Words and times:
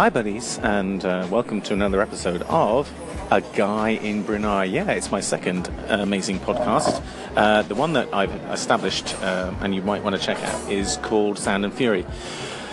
Hi, 0.00 0.08
buddies, 0.08 0.58
and 0.60 1.04
uh, 1.04 1.28
welcome 1.30 1.60
to 1.60 1.74
another 1.74 2.00
episode 2.00 2.40
of 2.48 2.90
A 3.30 3.42
Guy 3.42 3.90
in 3.90 4.22
Brunei. 4.22 4.64
Yeah, 4.64 4.90
it's 4.92 5.10
my 5.10 5.20
second 5.20 5.68
amazing 5.88 6.38
podcast. 6.38 7.04
Uh, 7.36 7.60
the 7.60 7.74
one 7.74 7.92
that 7.92 8.08
I've 8.10 8.32
established, 8.50 9.14
uh, 9.20 9.52
and 9.60 9.74
you 9.74 9.82
might 9.82 10.02
want 10.02 10.16
to 10.16 10.22
check 10.22 10.42
out, 10.42 10.72
is 10.72 10.96
called 11.02 11.38
Sound 11.38 11.66
and 11.66 11.74
Fury. 11.74 12.06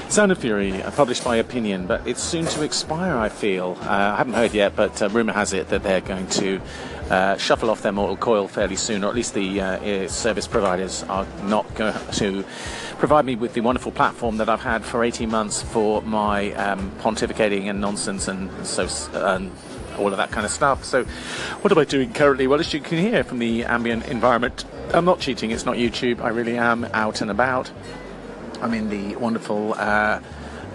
Sound 0.08 0.32
and 0.32 0.40
Fury, 0.40 0.82
uh, 0.82 0.90
published 0.92 1.26
by 1.26 1.36
Opinion, 1.36 1.86
but 1.86 2.08
it's 2.08 2.24
soon 2.24 2.46
to 2.46 2.64
expire, 2.64 3.18
I 3.18 3.28
feel. 3.28 3.78
Uh, 3.82 3.90
I 3.90 4.16
haven't 4.16 4.36
heard 4.36 4.54
yet, 4.54 4.78
but 4.78 5.02
uh, 5.02 5.10
rumour 5.10 5.34
has 5.34 5.52
it 5.52 5.68
that 5.68 5.84
they're 5.84 6.00
going 6.00 6.28
to 6.28 6.62
uh, 7.10 7.38
shuffle 7.38 7.70
off 7.70 7.82
their 7.82 7.92
mortal 7.92 8.18
coil 8.18 8.48
fairly 8.48 8.76
soon, 8.76 9.04
or 9.04 9.10
at 9.10 9.16
least 9.16 9.34
the 9.34 9.62
uh, 9.62 10.08
service 10.08 10.48
providers 10.48 11.04
are 11.04 11.26
not 11.44 11.74
going 11.76 11.94
to 12.14 12.44
provide 12.98 13.26
me 13.26 13.36
with 13.36 13.54
the 13.54 13.62
wonderful 13.62 13.92
platform 13.92 14.38
that 14.38 14.50
I've 14.50 14.62
had 14.62 14.84
for 14.84 15.04
18 15.04 15.30
months 15.30 15.62
for 15.62 16.02
my 16.02 16.52
um, 16.54 16.92
pontificating 17.00 17.70
and 17.70 17.80
nonsense 17.80 18.28
and 18.28 18.50
so 18.66 18.88
and 19.14 19.52
all 19.98 20.12
of 20.12 20.18
that 20.18 20.32
kind 20.32 20.46
of 20.46 20.52
stuff. 20.52 20.84
So, 20.84 21.04
what 21.62 21.72
am 21.72 21.78
I 21.78 21.86
doing 21.86 22.14
currently? 22.14 22.48
Well, 22.48 22.60
as 22.60 22.74
you 22.74 22.80
can 22.80 22.98
hear 22.98 23.24
from 23.24 23.40
the 23.40 23.64
ambient 23.66 24.08
environment, 24.08 24.66
I'm 24.94 25.06
not 25.06 25.20
cheating. 25.20 25.52
It's 25.52 25.66
not 25.66 25.76
YouTube. 25.76 26.22
I 26.22 26.30
really 26.30 26.58
am 26.58 26.86
out 26.94 27.22
and 27.22 27.32
about. 27.32 27.72
I'm 28.62 28.74
in 28.74 28.90
the 28.90 29.16
wonderful. 29.16 29.74
Uh, 29.74 30.20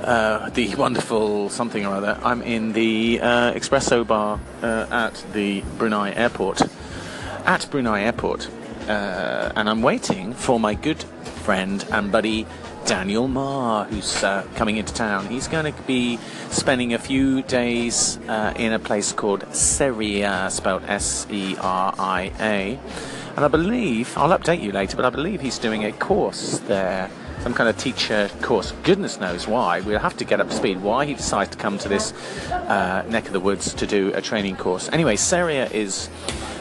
uh, 0.03 0.51
the 0.51 0.75
wonderful 0.75 1.49
something 1.49 1.87
or 1.87 1.95
other. 1.95 2.19
I'm 2.23 2.43
in 2.43 2.73
the 2.73 3.21
uh, 3.21 3.53
espresso 3.53 4.07
bar 4.07 4.41
uh, 4.63 4.87
at 4.91 5.25
the 5.33 5.63
Brunei 5.79 6.13
airport. 6.15 6.63
At 7.45 7.69
Brunei 7.71 8.03
airport. 8.03 8.49
Uh, 8.89 9.53
and 9.55 9.69
I'm 9.69 9.83
waiting 9.83 10.35
for 10.35 10.59
my 10.59 10.75
good 10.75 11.03
friend 11.45 11.85
and 11.91 12.11
buddy 12.11 12.47
Daniel 12.85 13.29
Marr, 13.29 13.85
who's 13.85 14.25
uh, 14.25 14.45
coming 14.57 14.77
into 14.77 14.93
town. 14.93 15.29
He's 15.29 15.47
going 15.47 15.73
to 15.73 15.83
be 15.83 16.19
spending 16.51 16.95
a 16.95 16.99
few 16.99 17.43
days 17.43 18.19
uh, 18.29 18.53
in 18.57 18.73
a 18.73 18.79
place 18.79 19.13
called 19.13 19.45
Seria, 19.55 20.49
spelled 20.51 20.83
S 20.89 21.27
E 21.31 21.57
R 21.61 21.95
I 21.99 22.33
A. 22.41 22.81
And 23.37 23.45
I 23.45 23.49
believe, 23.49 24.17
I'll 24.19 24.37
update 24.37 24.61
you 24.63 24.73
later, 24.73 24.97
but 24.97 25.07
I 25.07 25.11
believe 25.11 25.41
he's 25.41 25.59
doing 25.59 25.85
a 25.85 25.93
course 25.93 26.59
there, 26.67 27.09
some 27.43 27.55
kind 27.55 27.69
of 27.69 27.77
teacher 27.77 28.31
course. 28.41 28.73
Goodness 28.85 29.19
knows 29.19 29.49
why. 29.49 29.81
We'll 29.81 29.99
have 29.99 30.17
to 30.19 30.25
get 30.25 30.41
up 30.41 30.49
to 30.49 30.55
speed 30.55 30.81
why 30.81 31.07
he 31.07 31.15
decides 31.15 31.51
to 31.51 31.59
come 31.59 31.77
to 31.79 31.89
this 31.89 32.13
uh, 32.51 33.05
neck 33.09 33.27
of 33.27 33.33
the 33.33 33.41
woods 33.41 33.75
to 33.75 33.87
do 33.87 34.13
a 34.15 34.23
training 34.23 34.57
course. 34.57 34.89
Anyway, 34.93 35.17
Seria 35.17 35.67
is, 35.67 36.09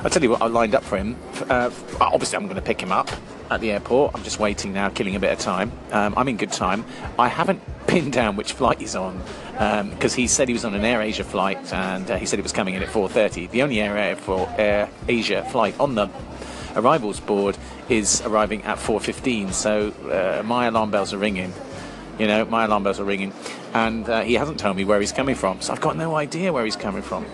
I'll 0.03 0.09
tell 0.09 0.23
you 0.23 0.31
what, 0.31 0.41
I 0.41 0.47
lined 0.47 0.73
up 0.73 0.83
for 0.83 0.97
him. 0.97 1.17
Uh, 1.47 1.69
obviously, 1.99 2.38
I'm 2.38 2.45
going 2.45 2.55
to 2.55 2.63
pick 2.63 2.81
him 2.81 2.91
up 2.91 3.09
at 3.51 3.61
the 3.61 3.71
airport. 3.71 4.15
I'm 4.15 4.23
just 4.23 4.39
waiting 4.39 4.73
now, 4.73 4.89
killing 4.89 5.15
a 5.15 5.19
bit 5.19 5.31
of 5.31 5.38
time. 5.38 5.71
Um, 5.91 6.15
I'm 6.17 6.27
in 6.27 6.38
good 6.38 6.51
time. 6.51 6.83
I 7.19 7.27
haven't 7.27 7.61
pinned 7.88 8.13
down 8.13 8.35
which 8.35 8.53
flight 8.53 8.79
he's 8.79 8.95
on 8.95 9.21
because 9.53 10.13
um, 10.13 10.17
he 10.17 10.25
said 10.25 10.47
he 10.47 10.53
was 10.53 10.66
on 10.66 10.73
an 10.73 10.83
Air 10.83 11.01
Asia 11.01 11.23
flight 11.23 11.71
and 11.73 12.09
uh, 12.09 12.17
he 12.17 12.25
said 12.25 12.39
he 12.39 12.43
was 12.43 12.53
coming 12.53 12.73
in 12.73 12.81
at 12.81 12.89
4:30. 12.89 13.51
The 13.51 13.61
only 13.61 13.81
Air, 13.81 13.97
Air, 13.97 14.17
Air 14.57 14.89
Asia 15.07 15.43
flight 15.51 15.79
on 15.79 15.93
the 15.93 16.09
arrivals 16.75 17.19
board 17.19 17.58
is 17.89 18.22
arriving 18.22 18.64
at 18.64 18.77
4:15. 18.77 19.53
So 19.53 19.91
uh, 20.09 20.44
my 20.44 20.66
alarm 20.67 20.91
bells 20.91 21.13
are 21.13 21.17
ringing. 21.17 21.53
You 22.19 22.28
know, 22.28 22.45
my 22.45 22.66
alarm 22.66 22.83
bells 22.83 23.00
are 23.00 23.05
ringing, 23.05 23.33
and 23.73 24.08
uh, 24.08 24.22
he 24.22 24.36
hasn't 24.36 24.59
told 24.59 24.78
me 24.78 24.86
where 24.86 25.00
he's 25.00 25.11
coming 25.11 25.36
from. 25.36 25.61
So 25.61 25.73
I've 25.73 25.81
got 25.81 25.97
no 25.97 26.16
idea 26.16 26.53
where 26.53 26.66
he's 26.66 26.75
coming 26.75 27.02
from. 27.02 27.25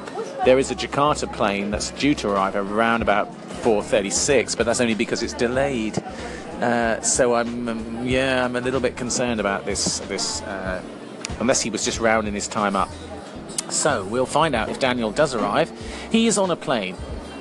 There 0.45 0.59
is 0.59 0.71
a 0.71 0.75
Jakarta 0.75 1.31
plane 1.33 1.71
that's 1.71 1.91
due 1.91 2.15
to 2.15 2.29
arrive 2.29 2.55
around 2.55 3.01
about 3.01 3.33
4:36, 3.63 4.55
but 4.55 4.65
that's 4.65 4.79
only 4.79 4.95
because 4.95 5.23
it's 5.23 5.33
delayed. 5.33 5.97
Uh, 6.61 7.01
so 7.01 7.35
I'm, 7.35 7.69
um, 7.69 8.07
yeah, 8.07 8.45
I'm 8.45 8.55
a 8.55 8.61
little 8.61 8.79
bit 8.79 8.95
concerned 8.97 9.39
about 9.39 9.65
this. 9.65 9.99
This, 9.99 10.41
uh, 10.43 10.81
unless 11.39 11.61
he 11.61 11.69
was 11.69 11.83
just 11.83 11.99
rounding 11.99 12.33
his 12.33 12.47
time 12.47 12.75
up. 12.75 12.89
So 13.69 14.05
we'll 14.05 14.25
find 14.25 14.55
out 14.55 14.69
if 14.69 14.79
Daniel 14.79 15.11
does 15.11 15.35
arrive. 15.35 15.71
He 16.11 16.27
is 16.27 16.37
on 16.37 16.49
a 16.49 16.55
plane. 16.55 16.95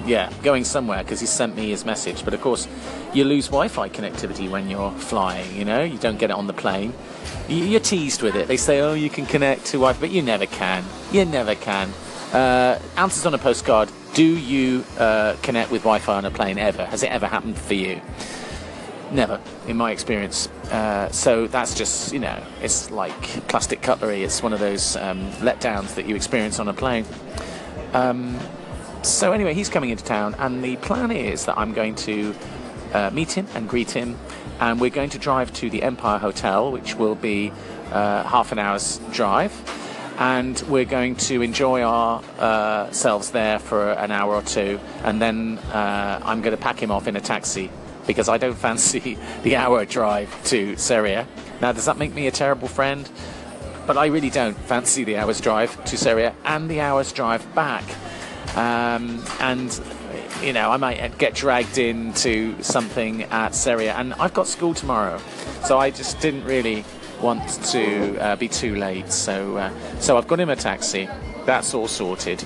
Yeah, 0.05 0.33
going 0.43 0.65
somewhere 0.65 1.03
because 1.03 1.21
he 1.21 1.27
sent 1.27 1.57
me 1.57 1.71
his 1.71 1.85
message. 1.85 2.25
But 2.25 2.35
of 2.35 2.41
course, 2.41 2.69
you 3.13 3.25
lose 3.25 3.47
Wi-Fi 3.47 3.89
connectivity 3.89 4.49
when 4.49 4.69
you're 4.69 4.93
flying. 4.93 5.57
You 5.57 5.65
know, 5.65 5.83
you 5.83 5.99
don't 5.99 6.19
get 6.19 6.31
it 6.31 6.37
on 6.37 6.47
the 6.47 6.53
plane. 6.53 6.93
You're 7.49 7.81
teased 7.81 8.23
with 8.23 8.37
it. 8.37 8.47
They 8.47 8.57
say, 8.57 8.81
"Oh, 8.81 8.95
you 8.95 9.11
can 9.11 9.27
connect 9.27 9.67
to 9.67 9.79
Wi-Fi," 9.79 10.01
but 10.01 10.11
you 10.11 10.23
never 10.23 10.47
can. 10.47 10.85
You 11.11 11.25
never 11.25 11.55
can. 11.55 11.93
Uh, 12.33 12.79
answers 12.97 13.25
on 13.25 13.35
a 13.35 13.39
postcard. 13.39 13.89
Do 14.15 14.25
you 14.25 14.85
uh, 14.99 15.37
connect 15.43 15.71
with 15.71 15.83
Wi 15.83 15.99
Fi 15.99 16.15
on 16.15 16.25
a 16.25 16.31
plane 16.31 16.59
ever? 16.59 16.85
Has 16.87 17.03
it 17.03 17.11
ever 17.11 17.27
happened 17.27 17.59
for 17.59 17.75
you? 17.75 18.01
Never, 19.13 19.41
in 19.69 19.77
my 19.77 19.93
experience. 19.93 20.49
Uh, 20.71 21.11
so 21.11 21.47
that's 21.47 21.75
just, 21.75 22.13
you 22.13 22.19
know, 22.19 22.43
it's 22.61 22.91
like 22.91 23.21
plastic 23.47 23.83
cutlery. 23.83 24.25
It's 24.25 24.43
one 24.43 24.53
of 24.53 24.59
those 24.59 24.97
um, 24.97 25.31
letdowns 25.33 25.95
that 25.95 26.07
you 26.07 26.17
experience 26.17 26.59
on 26.59 26.67
a 26.69 26.75
plane. 26.75 27.05
Um, 27.93 28.39
so, 29.07 29.33
anyway, 29.33 29.55
he's 29.55 29.69
coming 29.69 29.91
into 29.91 30.05
town, 30.05 30.35
and 30.39 30.63
the 30.63 30.77
plan 30.77 31.11
is 31.11 31.47
that 31.47 31.59
I'm 31.59 31.73
going 31.73 31.95
to 31.97 32.35
uh, 32.93 33.11
meet 33.13 33.33
him 33.33 33.47
and 33.55 33.69
greet 33.69 33.91
him, 33.91 34.17
and 34.61 34.81
we're 34.81 34.91
going 34.91 35.11
to 35.11 35.19
drive 35.19 35.53
to 35.55 35.71
the 35.71 35.83
Empire 35.83 36.19
Hotel, 36.19 36.71
which 36.73 36.95
will 36.95 37.15
be 37.15 37.53
uh, 37.93 38.25
half 38.25 38.53
an 38.53 38.59
hour's 38.59 38.99
drive 39.13 39.53
and 40.19 40.63
we're 40.69 40.85
going 40.85 41.15
to 41.15 41.43
enjoy 41.43 41.83
ourselves 41.83 43.31
uh, 43.31 43.33
there 43.33 43.59
for 43.59 43.93
an 43.93 44.11
hour 44.11 44.35
or 44.35 44.43
two, 44.43 44.81
and 45.05 45.21
then 45.21 45.59
uh, 45.73 46.21
I'm 46.25 46.41
going 46.41 46.57
to 46.57 46.63
pack 46.63 46.83
him 46.83 46.91
off 46.91 47.07
in 47.07 47.17
a 47.17 47.21
taxi 47.21 47.71
because 48.07 48.29
I 48.29 48.39
don't 48.39 48.55
fancy 48.67 49.19
the 49.43 49.57
hour 49.57 49.85
drive 49.85 50.35
to 50.45 50.77
Seria. 50.77 51.27
Now, 51.61 51.73
does 51.73 51.85
that 51.87 51.99
make 51.99 52.15
me 52.15 52.27
a 52.27 52.31
terrible 52.31 52.69
friend? 52.69 53.09
But 53.87 53.97
I 53.97 54.07
really 54.07 54.31
don't 54.31 54.57
fancy 54.57 55.05
the 55.05 55.17
hour's 55.19 55.41
drive 55.41 55.85
to 55.85 55.97
Seria 55.97 56.35
and 56.45 56.69
the 56.69 56.81
hour's 56.81 57.13
drive 57.13 57.55
back. 57.55 57.85
Um, 58.57 59.23
and 59.41 59.81
you 60.43 60.53
know, 60.53 60.71
I 60.71 60.77
might 60.77 61.19
get 61.19 61.35
dragged 61.35 61.79
into 61.79 62.61
something 62.63 63.23
at 63.25 63.55
Seria, 63.55 63.95
and 63.95 64.15
I've 64.15 64.35
got 64.35 64.47
school 64.47 64.75
tomorrow, 64.75 65.21
so 65.65 65.79
I 65.79 65.91
just 65.91 66.21
didn't 66.21 66.45
really 66.45 66.85
want 67.21 67.49
to 67.67 68.19
uh, 68.19 68.37
be 68.37 68.49
too 68.49 68.77
late. 68.77 69.11
So, 69.11 69.57
uh, 69.57 70.01
so 70.01 70.17
I've 70.19 70.29
got 70.29 70.41
him 70.41 70.51
a 70.51 70.57
taxi. 70.57 71.09
That's 71.45 71.75
all 71.75 71.89
sorted. 71.89 72.45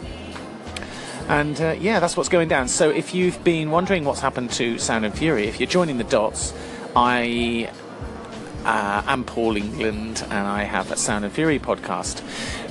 And 1.28 1.60
uh, 1.60 1.76
yeah, 1.78 2.00
that's 2.00 2.16
what's 2.16 2.28
going 2.28 2.48
down. 2.48 2.69
So 2.69 2.91
if 2.91 3.15
you've 3.15 3.42
been 3.44 3.71
wondering 3.71 4.04
what's 4.04 4.21
happened 4.21 4.50
to 4.53 4.78
Sound 4.78 5.04
and 5.04 5.15
Fury, 5.16 5.47
if 5.47 5.60
you're 5.60 5.69
joining 5.69 5.98
the 5.98 6.04
dots, 6.04 6.53
I 6.97 7.71
uh, 8.65 9.03
am 9.06 9.25
Paul 9.25 9.56
England 9.56 10.25
and 10.25 10.47
I 10.47 10.65
have 10.65 10.91
a 10.91 10.97
Sound 10.97 11.25
and 11.25 11.32
Fury 11.32 11.59
podcast. 11.59 12.22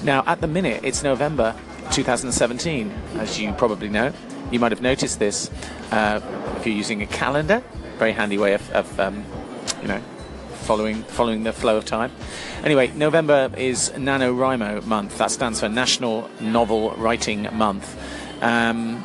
Now, 0.04 0.24
at 0.28 0.42
the 0.42 0.48
minute, 0.48 0.82
it's 0.84 1.04
November 1.04 1.56
2017, 1.92 2.92
as 3.16 3.40
you 3.40 3.54
probably 3.54 3.90
know. 3.90 4.14
You 4.52 4.60
might 4.60 4.72
have 4.72 4.82
noticed 4.82 5.20
this 5.20 5.50
uh, 5.92 6.22
if 6.58 6.66
you're 6.66 6.76
using 6.76 7.02
a 7.02 7.06
calendar. 7.06 7.64
Very 7.98 8.12
handy 8.14 8.38
way 8.38 8.54
of, 8.54 8.72
of 8.72 9.00
um, 9.00 9.24
you 9.82 9.88
know, 9.88 10.02
following 10.62 11.04
following 11.04 11.44
the 11.44 11.54
flow 11.54 11.78
of 11.78 11.86
time. 11.86 12.12
Anyway, 12.64 12.88
November 12.96 13.52
is 13.58 13.90
NaNoWriMo 13.96 14.86
month. 14.86 15.18
That 15.18 15.32
stands 15.32 15.60
for 15.60 15.70
National 15.70 16.30
Novel 16.40 16.92
Writing 16.92 17.48
Month. 17.56 17.98
Um, 18.42 19.04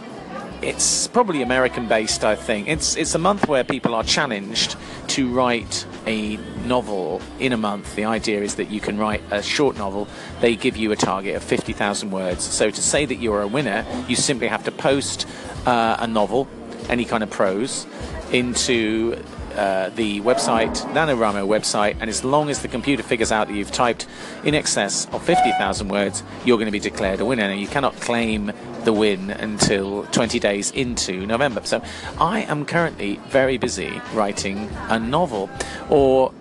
it's 0.64 1.06
probably 1.08 1.42
American 1.42 1.86
based, 1.86 2.24
I 2.24 2.36
think. 2.36 2.68
It's 2.68 2.96
it's 2.96 3.14
a 3.14 3.18
month 3.18 3.46
where 3.48 3.64
people 3.64 3.94
are 3.94 4.02
challenged 4.02 4.76
to 5.08 5.28
write 5.28 5.86
a 6.06 6.36
novel 6.66 7.20
in 7.38 7.52
a 7.52 7.56
month. 7.56 7.94
The 7.94 8.06
idea 8.06 8.42
is 8.42 8.54
that 8.54 8.70
you 8.70 8.80
can 8.80 8.98
write 8.98 9.22
a 9.30 9.42
short 9.42 9.76
novel. 9.76 10.08
They 10.40 10.56
give 10.56 10.76
you 10.76 10.92
a 10.92 10.96
target 10.96 11.36
of 11.36 11.44
50,000 11.44 12.10
words. 12.10 12.42
So 12.42 12.70
to 12.70 12.82
say 12.82 13.04
that 13.04 13.16
you're 13.16 13.42
a 13.42 13.46
winner, 13.46 13.84
you 14.08 14.16
simply 14.16 14.48
have 14.48 14.64
to 14.64 14.72
post 14.72 15.26
uh, 15.66 15.96
a 15.98 16.06
novel, 16.06 16.48
any 16.88 17.04
kind 17.04 17.22
of 17.22 17.30
prose, 17.30 17.86
into 18.32 19.22
uh, 19.56 19.90
the 19.90 20.20
website, 20.20 20.76
NaNoWriMo 20.92 21.46
website, 21.46 21.96
and 22.00 22.10
as 22.10 22.24
long 22.24 22.50
as 22.50 22.62
the 22.62 22.68
computer 22.68 23.02
figures 23.02 23.32
out 23.32 23.48
that 23.48 23.54
you've 23.54 23.72
typed 23.72 24.06
in 24.44 24.54
excess 24.54 25.06
of 25.12 25.22
50,000 25.22 25.88
words, 25.88 26.22
you're 26.44 26.56
going 26.56 26.66
to 26.66 26.72
be 26.72 26.80
declared 26.80 27.20
a 27.20 27.24
winner. 27.24 27.44
And 27.44 27.60
you 27.60 27.68
cannot 27.68 27.94
claim 28.00 28.52
the 28.84 28.92
win 28.92 29.30
until 29.30 30.04
20 30.06 30.38
days 30.38 30.70
into 30.70 31.26
November. 31.26 31.62
So 31.64 31.82
I 32.20 32.42
am 32.42 32.64
currently 32.64 33.16
very 33.28 33.58
busy 33.58 34.00
writing 34.12 34.70
a 34.88 34.98
novel, 34.98 35.50
or 35.88 36.32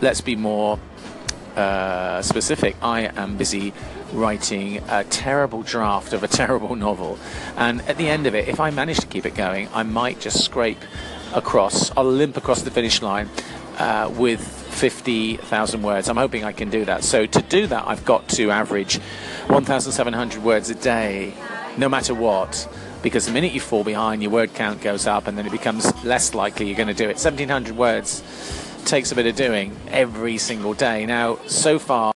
let's 0.00 0.20
be 0.20 0.36
more 0.36 0.78
uh, 1.56 2.22
specific, 2.22 2.76
I 2.80 3.02
am 3.16 3.36
busy 3.36 3.72
writing 4.12 4.78
a 4.88 5.04
terrible 5.04 5.62
draft 5.62 6.12
of 6.12 6.22
a 6.22 6.28
terrible 6.40 6.76
novel. 6.76 7.18
And 7.56 7.82
at 7.82 7.96
the 7.96 8.08
end 8.08 8.26
of 8.26 8.34
it, 8.34 8.48
if 8.48 8.60
I 8.60 8.70
manage 8.70 8.98
to 9.00 9.06
keep 9.06 9.26
it 9.26 9.34
going, 9.34 9.68
I 9.74 9.82
might 9.82 10.20
just 10.20 10.44
scrape 10.44 10.80
across. 11.32 11.90
I'll 11.96 12.04
limp 12.04 12.36
across 12.36 12.62
the 12.62 12.70
finish 12.70 13.02
line 13.02 13.28
uh, 13.78 14.12
with 14.16 14.40
50,000 14.40 15.82
words. 15.82 16.08
I'm 16.08 16.16
hoping 16.16 16.44
I 16.44 16.52
can 16.52 16.70
do 16.70 16.84
that. 16.84 17.04
So 17.04 17.26
to 17.26 17.42
do 17.42 17.66
that, 17.66 17.86
I've 17.86 18.04
got 18.04 18.28
to 18.30 18.50
average 18.50 18.98
1,700 19.48 20.42
words 20.42 20.70
a 20.70 20.74
day, 20.74 21.34
no 21.76 21.88
matter 21.88 22.14
what. 22.14 22.68
Because 23.02 23.26
the 23.26 23.32
minute 23.32 23.52
you 23.52 23.60
fall 23.60 23.82
behind, 23.82 24.22
your 24.22 24.30
word 24.30 24.52
count 24.54 24.82
goes 24.82 25.06
up, 25.06 25.26
and 25.26 25.38
then 25.38 25.46
it 25.46 25.52
becomes 25.52 26.04
less 26.04 26.34
likely 26.34 26.66
you're 26.66 26.76
going 26.76 26.88
to 26.88 26.94
do 26.94 27.04
it. 27.04 27.16
1,700 27.16 27.76
words 27.76 28.22
takes 28.84 29.12
a 29.12 29.14
bit 29.14 29.26
of 29.26 29.36
doing 29.36 29.74
every 29.88 30.36
single 30.38 30.74
day. 30.74 31.06
Now, 31.06 31.38
so 31.46 31.78
far, 31.78 32.12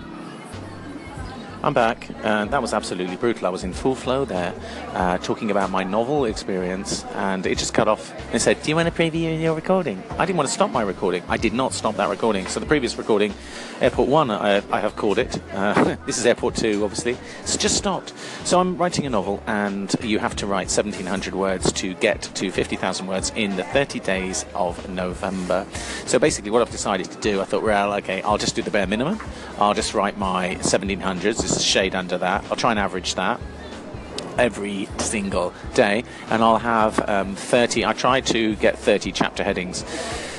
I'm 1.62 1.74
back, 1.74 2.08
and 2.24 2.50
that 2.52 2.62
was 2.62 2.72
absolutely 2.72 3.16
brutal. 3.16 3.46
I 3.46 3.50
was 3.50 3.64
in 3.64 3.74
full 3.74 3.94
flow 3.94 4.24
there, 4.24 4.54
uh, 4.94 5.18
talking 5.18 5.50
about 5.50 5.70
my 5.70 5.84
novel 5.84 6.24
experience, 6.24 7.04
and 7.14 7.44
it 7.44 7.58
just 7.58 7.74
cut 7.74 7.86
off. 7.86 8.14
And 8.32 8.40
said, 8.40 8.62
"Do 8.62 8.70
you 8.70 8.76
want 8.76 8.94
to 8.94 9.02
preview 9.02 9.38
your 9.38 9.54
recording?" 9.54 10.02
I 10.18 10.24
didn't 10.24 10.38
want 10.38 10.48
to 10.48 10.54
stop 10.54 10.70
my 10.70 10.80
recording. 10.80 11.22
I 11.28 11.36
did 11.36 11.52
not 11.52 11.74
stop 11.74 11.96
that 11.96 12.08
recording. 12.08 12.46
So 12.46 12.60
the 12.60 12.66
previous 12.66 12.96
recording, 12.96 13.34
Airport 13.82 14.08
One, 14.08 14.30
I, 14.30 14.62
I 14.72 14.80
have 14.80 14.96
called 14.96 15.18
it. 15.18 15.38
Uh, 15.52 15.96
this 16.06 16.16
is 16.16 16.24
Airport 16.24 16.54
Two, 16.54 16.82
obviously. 16.82 17.18
It's 17.42 17.58
just 17.58 17.76
stopped. 17.76 18.14
So 18.44 18.58
I'm 18.58 18.78
writing 18.78 19.04
a 19.04 19.10
novel, 19.10 19.42
and 19.46 19.94
you 20.02 20.18
have 20.18 20.36
to 20.36 20.46
write 20.46 20.68
1,700 20.68 21.34
words 21.34 21.70
to 21.72 21.92
get 21.92 22.22
to 22.22 22.50
50,000 22.50 23.06
words 23.06 23.32
in 23.36 23.56
the 23.56 23.64
30 23.64 24.00
days 24.00 24.46
of 24.54 24.88
November. 24.88 25.66
So 26.06 26.18
basically, 26.18 26.52
what 26.52 26.62
I've 26.62 26.70
decided 26.70 27.10
to 27.10 27.20
do, 27.20 27.42
I 27.42 27.44
thought, 27.44 27.62
well, 27.62 27.92
okay, 27.96 28.22
I'll 28.22 28.38
just 28.38 28.56
do 28.56 28.62
the 28.62 28.70
bare 28.70 28.86
minimum. 28.86 29.20
I'll 29.58 29.74
just 29.74 29.92
write 29.92 30.16
my 30.16 30.54
1700s 30.62 31.49
shade 31.58 31.94
under 31.94 32.18
that. 32.18 32.44
I'll 32.50 32.56
try 32.56 32.70
and 32.70 32.78
average 32.78 33.14
that 33.14 33.40
every 34.38 34.88
single 34.98 35.52
day, 35.74 36.04
and 36.30 36.42
I'll 36.42 36.58
have 36.58 37.08
um, 37.08 37.34
30. 37.34 37.84
I 37.84 37.92
try 37.92 38.20
to 38.20 38.56
get 38.56 38.78
30 38.78 39.12
chapter 39.12 39.44
headings. 39.44 39.84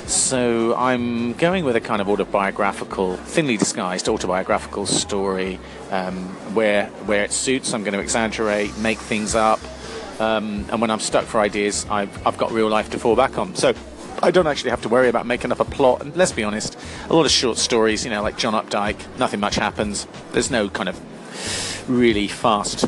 So 0.07 0.75
I'm 0.75 1.33
going 1.33 1.63
with 1.63 1.75
a 1.75 1.81
kind 1.81 2.01
of 2.01 2.09
autobiographical, 2.09 3.15
thinly 3.17 3.57
disguised 3.57 4.09
autobiographical 4.09 4.85
story, 4.85 5.59
um, 5.89 6.15
where 6.53 6.87
where 7.05 7.23
it 7.23 7.31
suits. 7.31 7.73
I'm 7.73 7.83
going 7.83 7.93
to 7.93 7.99
exaggerate, 7.99 8.77
make 8.77 8.97
things 8.97 9.35
up, 9.35 9.59
um, 10.19 10.65
and 10.69 10.79
when 10.81 10.91
I'm 10.91 10.99
stuck 10.99 11.25
for 11.25 11.39
ideas, 11.39 11.85
I've, 11.89 12.27
I've 12.27 12.37
got 12.37 12.51
real 12.51 12.69
life 12.69 12.91
to 12.91 12.99
fall 12.99 13.15
back 13.15 13.37
on. 13.37 13.55
So 13.55 13.73
I 14.23 14.31
don't 14.31 14.47
actually 14.47 14.69
have 14.69 14.81
to 14.83 14.89
worry 14.89 15.09
about 15.09 15.25
making 15.25 15.51
up 15.51 15.59
a 15.59 15.65
plot. 15.65 16.01
And 16.01 16.15
let's 16.15 16.31
be 16.31 16.43
honest, 16.43 16.77
a 17.09 17.13
lot 17.13 17.25
of 17.25 17.31
short 17.31 17.57
stories, 17.57 18.05
you 18.05 18.11
know, 18.11 18.21
like 18.21 18.37
John 18.37 18.53
Updike, 18.53 19.17
nothing 19.17 19.39
much 19.39 19.55
happens. 19.55 20.07
There's 20.31 20.51
no 20.51 20.69
kind 20.69 20.89
of 20.89 20.99
really 21.89 22.27
fast 22.27 22.87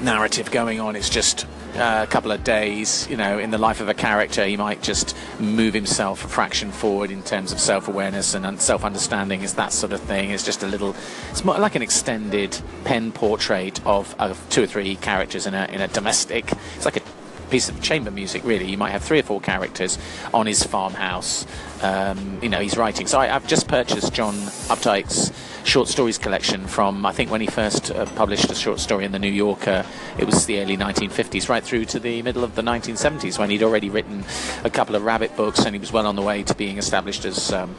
narrative 0.00 0.50
going 0.50 0.80
on. 0.80 0.96
It's 0.96 1.08
just 1.08 1.46
uh, 1.76 2.04
a 2.06 2.10
couple 2.10 2.32
of 2.32 2.42
days, 2.42 3.06
you 3.08 3.16
know, 3.16 3.38
in 3.38 3.50
the 3.50 3.58
life 3.58 3.80
of 3.80 3.88
a 3.88 3.94
character, 3.94 4.46
he 4.46 4.56
might 4.56 4.82
just 4.82 5.16
move 5.38 5.74
himself 5.74 6.24
a 6.24 6.28
fraction 6.28 6.72
forward 6.72 7.10
in 7.10 7.22
terms 7.22 7.52
of 7.52 7.60
self-awareness 7.60 8.34
and 8.34 8.60
self-understanding. 8.60 9.42
Is 9.42 9.54
that 9.54 9.72
sort 9.72 9.92
of 9.92 10.00
thing? 10.00 10.30
It's 10.30 10.44
just 10.44 10.62
a 10.62 10.66
little. 10.66 10.96
It's 11.30 11.44
more 11.44 11.58
like 11.58 11.74
an 11.74 11.82
extended 11.82 12.58
pen 12.84 13.12
portrait 13.12 13.84
of, 13.86 14.14
of 14.18 14.42
two 14.48 14.62
or 14.62 14.66
three 14.66 14.96
characters 14.96 15.46
in 15.46 15.54
a 15.54 15.66
in 15.66 15.80
a 15.80 15.88
domestic. 15.88 16.50
It's 16.76 16.84
like 16.84 16.96
a 16.96 17.02
piece 17.46 17.68
of 17.68 17.80
chamber 17.82 18.10
music, 18.10 18.42
really. 18.44 18.66
You 18.66 18.78
might 18.78 18.90
have 18.90 19.02
three 19.02 19.18
or 19.18 19.22
four 19.22 19.40
characters 19.40 19.98
on 20.32 20.46
his 20.46 20.62
farmhouse. 20.62 21.46
Um, 21.82 22.38
you 22.42 22.48
know, 22.48 22.60
he's 22.60 22.76
writing. 22.76 23.06
So 23.06 23.18
I, 23.18 23.26
have 23.26 23.46
just 23.46 23.68
purchased 23.68 24.12
John 24.12 24.34
Updike's 24.68 25.32
short 25.66 25.88
stories 25.88 26.18
collection 26.18 26.66
from, 26.66 27.04
I 27.04 27.12
think, 27.12 27.30
when 27.30 27.40
he 27.40 27.46
first 27.46 27.90
uh, 27.90 28.06
published 28.06 28.50
a 28.50 28.54
short 28.54 28.80
story 28.80 29.04
in 29.04 29.12
the 29.12 29.18
New 29.18 29.30
Yorker. 29.30 29.84
It 30.18 30.24
was 30.24 30.46
the 30.46 30.60
early 30.60 30.76
1950s, 30.76 31.48
right 31.48 31.62
through 31.62 31.86
to 31.86 31.98
the 31.98 32.22
middle 32.22 32.44
of 32.44 32.54
the 32.54 32.62
1970s, 32.62 33.38
when 33.38 33.50
he'd 33.50 33.62
already 33.62 33.90
written 33.90 34.24
a 34.64 34.70
couple 34.70 34.94
of 34.94 35.04
rabbit 35.04 35.36
books 35.36 35.64
and 35.64 35.74
he 35.74 35.78
was 35.78 35.92
well 35.92 36.06
on 36.06 36.16
the 36.16 36.22
way 36.22 36.42
to 36.44 36.54
being 36.54 36.78
established 36.78 37.24
as. 37.24 37.52
Um, 37.52 37.74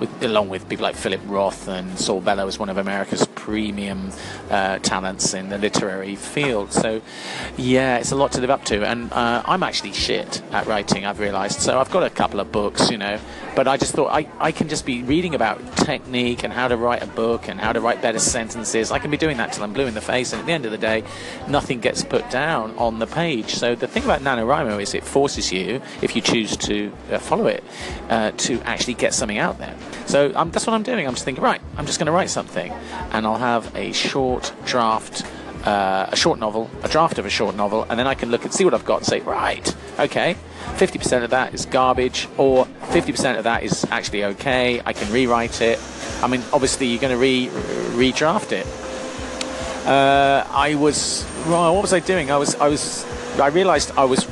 with, 0.00 0.22
along 0.22 0.48
with 0.48 0.68
people 0.68 0.82
like 0.82 0.96
Philip 0.96 1.20
Roth 1.26 1.68
and 1.68 1.98
Saul 1.98 2.20
Bellow, 2.20 2.48
as 2.48 2.58
one 2.58 2.70
of 2.70 2.78
America's 2.78 3.26
premium 3.34 4.10
uh, 4.50 4.78
talents 4.78 5.34
in 5.34 5.50
the 5.50 5.58
literary 5.58 6.16
field. 6.16 6.72
So, 6.72 7.02
yeah, 7.56 7.98
it's 7.98 8.10
a 8.10 8.16
lot 8.16 8.32
to 8.32 8.40
live 8.40 8.50
up 8.50 8.64
to. 8.64 8.84
And 8.84 9.12
uh, 9.12 9.42
I'm 9.44 9.62
actually 9.62 9.92
shit 9.92 10.42
at 10.50 10.66
writing, 10.66 11.04
I've 11.04 11.20
realised. 11.20 11.60
So 11.60 11.78
I've 11.78 11.90
got 11.90 12.02
a 12.02 12.10
couple 12.10 12.40
of 12.40 12.50
books, 12.50 12.90
you 12.90 12.98
know, 12.98 13.20
but 13.54 13.68
I 13.68 13.76
just 13.76 13.94
thought 13.94 14.12
I, 14.12 14.28
I 14.38 14.52
can 14.52 14.68
just 14.68 14.86
be 14.86 15.02
reading 15.02 15.34
about 15.34 15.76
technique 15.76 16.44
and 16.44 16.52
how 16.52 16.68
to 16.68 16.76
write 16.76 17.02
a 17.02 17.06
book 17.06 17.48
and 17.48 17.60
how 17.60 17.72
to 17.72 17.80
write 17.80 18.02
better 18.02 18.18
sentences. 18.18 18.90
I 18.90 18.98
can 18.98 19.10
be 19.10 19.16
doing 19.16 19.36
that 19.38 19.52
till 19.52 19.64
I'm 19.64 19.72
blue 19.72 19.86
in 19.86 19.94
the 19.94 20.00
face. 20.00 20.32
And 20.32 20.40
at 20.40 20.46
the 20.46 20.52
end 20.52 20.64
of 20.64 20.72
the 20.72 20.78
day, 20.78 21.04
nothing 21.48 21.80
gets 21.80 22.04
put 22.04 22.28
down 22.30 22.76
on 22.78 22.98
the 22.98 23.06
page. 23.06 23.54
So 23.54 23.74
the 23.74 23.86
thing 23.86 24.04
about 24.04 24.20
NaNoWriMo 24.20 24.80
is 24.80 24.94
it 24.94 25.04
forces 25.04 25.52
you, 25.52 25.82
if 26.02 26.14
you 26.14 26.22
choose 26.22 26.56
to 26.58 26.92
uh, 27.10 27.18
follow 27.18 27.46
it, 27.46 27.64
uh, 28.08 28.32
to 28.32 28.60
actually 28.62 28.94
get 28.94 29.14
something 29.14 29.38
out 29.38 29.58
there. 29.58 29.76
So 30.06 30.32
um, 30.34 30.50
that's 30.50 30.66
what 30.66 30.74
I'm 30.74 30.82
doing. 30.82 31.06
I'm 31.06 31.14
just 31.14 31.24
thinking, 31.24 31.44
right, 31.44 31.60
I'm 31.76 31.86
just 31.86 31.98
going 31.98 32.06
to 32.06 32.12
write 32.12 32.30
something, 32.30 32.72
and 33.12 33.26
I'll 33.26 33.38
have 33.38 33.74
a 33.76 33.92
short 33.92 34.52
draft. 34.64 35.24
Uh, 35.64 36.08
a 36.10 36.16
short 36.16 36.38
novel, 36.38 36.70
a 36.82 36.88
draft 36.88 37.18
of 37.18 37.26
a 37.26 37.30
short 37.30 37.54
novel, 37.54 37.86
and 37.90 37.98
then 37.98 38.06
I 38.06 38.14
can 38.14 38.30
look 38.30 38.44
and 38.44 38.52
see 38.52 38.64
what 38.64 38.72
I've 38.72 38.86
got 38.86 38.98
and 38.98 39.06
say, 39.06 39.20
right, 39.20 39.76
okay, 39.98 40.36
50% 40.76 41.22
of 41.22 41.30
that 41.30 41.52
is 41.52 41.66
garbage, 41.66 42.28
or 42.38 42.64
50% 42.64 43.36
of 43.36 43.44
that 43.44 43.62
is 43.62 43.84
actually 43.90 44.24
okay. 44.24 44.80
I 44.84 44.94
can 44.94 45.12
rewrite 45.12 45.60
it. 45.60 45.78
I 46.22 46.28
mean, 46.28 46.42
obviously, 46.52 46.86
you're 46.86 47.00
going 47.00 47.12
to 47.12 47.18
re 47.18 47.48
redraft 47.48 48.52
it. 48.52 48.66
Uh, 49.86 50.46
I 50.50 50.74
was 50.76 51.26
well, 51.46 51.74
what 51.74 51.82
was 51.82 51.92
I 51.92 52.00
doing? 52.00 52.30
I 52.30 52.36
was 52.36 52.54
I 52.56 52.68
was 52.68 53.04
I 53.40 53.48
realised 53.48 53.92
I 53.96 54.04
was 54.04 54.28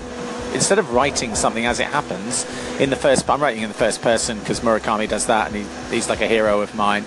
instead 0.54 0.78
of 0.78 0.92
writing 0.92 1.34
something 1.34 1.66
as 1.66 1.80
it 1.80 1.86
happens 1.86 2.44
in 2.80 2.90
the 2.90 2.96
first, 2.96 3.28
I'm 3.28 3.42
writing 3.42 3.62
in 3.62 3.69
the 3.69 3.75
first 3.75 4.02
person 4.02 4.38
because 4.38 4.60
Murakami 4.60 5.08
does 5.08 5.26
that, 5.26 5.48
and 5.48 5.56
he, 5.56 5.94
he's 5.94 6.08
like 6.08 6.20
a 6.20 6.28
hero 6.28 6.60
of 6.60 6.75
mine. 6.75 7.04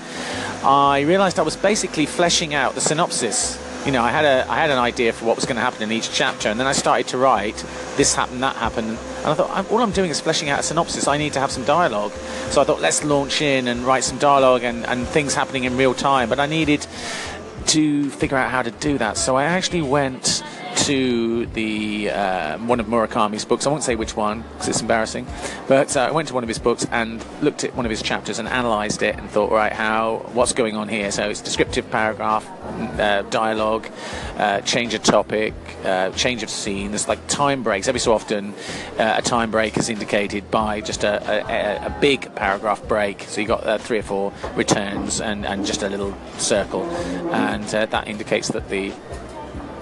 I 0.63 1.01
realised 1.01 1.39
I 1.39 1.44
was 1.44 1.56
basically 1.56 2.06
fleshing 2.06 2.53
out 2.53 2.75
the 2.75 2.81
synopsis. 2.81 3.57
You 3.86 3.92
know, 3.92 4.04
I 4.04 4.12
had 4.12 4.25
a 4.25 4.48
I 4.48 4.57
had 4.57 4.69
an 4.69 4.78
idea 4.78 5.12
for 5.12 5.25
what 5.25 5.36
was 5.36 5.45
going 5.45 5.56
to 5.56 5.62
happen 5.62 5.81
in 5.81 5.92
each 5.92 6.12
chapter, 6.12 6.50
and 6.50 6.60
then 6.60 6.68
I 6.68 6.72
started 6.72 7.07
to 7.07 7.18
write. 7.18 7.66
This 7.98 8.13
happened, 8.13 8.44
that 8.44 8.56
happened, 8.56 8.89
and 8.89 9.25
I 9.25 9.33
thought 9.33 9.72
all 9.72 9.81
I'm 9.81 9.89
doing 9.89 10.12
is 10.12 10.22
fleshing 10.22 10.50
out 10.50 10.60
a 10.60 10.63
synopsis. 10.63 11.07
I 11.07 11.18
need 11.18 11.33
to 11.33 11.39
have 11.39 11.50
some 11.50 11.66
dialogue, 11.66 12.12
so 12.51 12.62
I 12.62 12.63
thought 12.63 12.80
let's 12.80 13.04
launch 13.04 13.42
in 13.42 13.68
and 13.68 13.81
write 13.81 14.04
some 14.04 14.19
dialogue 14.19 14.63
and, 14.63 14.86
and 14.86 15.07
things 15.07 15.33
happening 15.33 15.63
in 15.63 15.78
real 15.78 15.95
time. 15.95 16.30
But 16.30 16.39
I 16.39 16.45
needed 16.45 16.86
to 17.68 18.12
figure 18.12 18.38
out 18.38 18.51
how 18.51 18.62
to 18.62 18.69
do 18.69 19.00
that, 19.00 19.18
so 19.18 19.36
I 19.36 19.45
actually 19.45 19.81
went 19.81 20.44
to 20.81 21.45
the 21.48 22.10
uh, 22.10 22.57
one 22.60 22.80
of 22.80 22.88
Murakami's 22.88 23.45
books. 23.45 23.68
I 23.68 23.69
won't 23.69 23.83
say 23.83 23.95
which 23.95 24.16
one 24.16 24.42
because 24.42 24.68
it's 24.68 24.81
embarrassing, 24.81 25.28
but 25.68 25.95
uh, 25.95 26.01
I 26.01 26.12
went 26.12 26.28
to 26.30 26.33
one 26.33 26.44
of 26.44 26.48
his 26.48 26.57
books 26.57 26.88
and 26.92 27.24
looked 27.42 27.63
at 27.63 27.75
one 27.75 27.86
of 27.86 27.92
his 27.92 28.01
chapters 28.01 28.39
and 28.39 28.48
analysed 28.48 29.04
it 29.04 29.16
and 29.16 29.30
thought, 29.30 29.51
right, 29.51 29.72
how 29.72 30.25
what's 30.33 30.54
going 30.54 30.75
on 30.75 30.89
here? 30.89 31.12
So 31.12 31.30
it's 31.30 31.42
descriptive 31.42 31.89
paragraph, 31.92 32.50
uh, 33.00 33.22
dialogue, 33.24 33.88
uh, 34.38 34.62
change 34.62 34.94
of 34.94 35.04
topic, 35.04 35.54
uh, 35.86 36.10
change 36.12 36.42
of 36.42 36.50
scene. 36.50 36.92
There's 36.92 37.07
like 37.07 37.28
time 37.28 37.62
breaks. 37.62 37.88
Every 37.88 38.00
so 38.00 38.13
often, 38.13 38.54
uh, 38.98 39.16
a 39.18 39.22
time 39.22 39.51
break 39.51 39.78
is 39.78 39.89
indicated 39.89 40.50
by 40.50 40.81
just 40.81 41.04
a, 41.04 41.22
a, 41.30 41.88
a 41.88 41.98
big 42.01 42.33
paragraph 42.36 42.81
break. 42.88 43.24
So 43.24 43.42
you 43.42 43.48
got 43.48 43.81
three 43.81 44.00
or 44.00 44.04
four 44.04 44.33
returns 44.56 45.22
and, 45.22 45.45
and 45.45 45.66
just 45.66 45.83
a 45.83 45.89
little 45.89 46.16
circle, 46.38 46.83
and 47.31 47.63
that 47.66 48.07
indicates 48.07 48.47
that 48.50 48.69
the 48.69 48.92